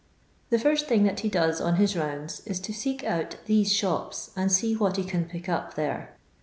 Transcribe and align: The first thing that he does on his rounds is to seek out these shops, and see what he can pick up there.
The 0.49 0.57
first 0.57 0.87
thing 0.87 1.03
that 1.03 1.19
he 1.19 1.29
does 1.29 1.61
on 1.61 1.75
his 1.75 1.95
rounds 1.95 2.41
is 2.47 2.59
to 2.61 2.73
seek 2.73 3.03
out 3.03 3.35
these 3.45 3.71
shops, 3.71 4.31
and 4.35 4.51
see 4.51 4.75
what 4.75 4.97
he 4.97 5.03
can 5.03 5.25
pick 5.25 5.47
up 5.47 5.75
there. 5.75 6.15